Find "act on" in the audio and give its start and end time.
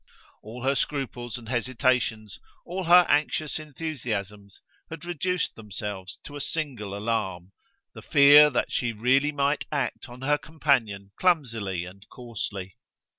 9.71-10.21